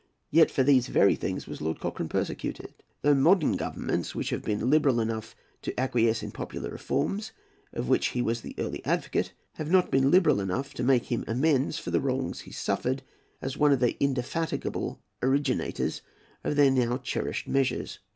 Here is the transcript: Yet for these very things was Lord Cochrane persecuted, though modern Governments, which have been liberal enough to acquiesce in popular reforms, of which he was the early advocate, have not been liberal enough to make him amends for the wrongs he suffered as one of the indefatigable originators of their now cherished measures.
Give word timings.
Yet 0.31 0.49
for 0.49 0.63
these 0.63 0.87
very 0.87 1.13
things 1.13 1.45
was 1.45 1.61
Lord 1.61 1.79
Cochrane 1.79 2.09
persecuted, 2.09 2.73
though 3.03 3.13
modern 3.13 3.51
Governments, 3.51 4.15
which 4.15 4.31
have 4.31 4.41
been 4.41 4.67
liberal 4.67 4.99
enough 4.99 5.35
to 5.61 5.79
acquiesce 5.79 6.23
in 6.23 6.31
popular 6.31 6.71
reforms, 6.71 7.33
of 7.71 7.87
which 7.87 8.07
he 8.07 8.21
was 8.23 8.41
the 8.41 8.55
early 8.57 8.83
advocate, 8.83 9.31
have 9.57 9.69
not 9.69 9.91
been 9.91 10.09
liberal 10.09 10.39
enough 10.41 10.73
to 10.73 10.83
make 10.83 11.11
him 11.11 11.23
amends 11.27 11.77
for 11.77 11.91
the 11.91 12.01
wrongs 12.01 12.39
he 12.39 12.51
suffered 12.51 13.03
as 13.43 13.57
one 13.57 13.71
of 13.71 13.79
the 13.79 13.95
indefatigable 14.03 14.99
originators 15.21 16.01
of 16.43 16.55
their 16.55 16.71
now 16.71 16.97
cherished 16.97 17.47
measures. 17.47 17.99